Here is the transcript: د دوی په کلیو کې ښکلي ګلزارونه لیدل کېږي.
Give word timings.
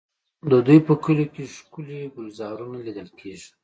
د 0.49 0.51
دوی 0.65 0.79
په 0.87 0.93
کلیو 1.03 1.31
کې 1.33 1.43
ښکلي 1.55 1.99
ګلزارونه 2.15 2.77
لیدل 2.85 3.09
کېږي. 3.19 3.49